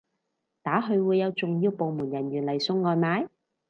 [0.63, 3.29] 打去會有重要部門人員嚟送外賣？